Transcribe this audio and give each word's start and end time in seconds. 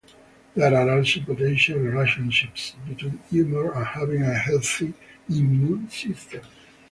There 0.55 0.73
are 0.75 0.97
also 0.97 1.19
potential 1.21 1.77
relationships 1.77 2.73
between 2.87 3.19
humour 3.29 3.71
and 3.75 3.85
having 3.85 4.23
a 4.23 4.33
healthy 4.33 4.95
immune 5.29 5.91
system. 5.91 6.41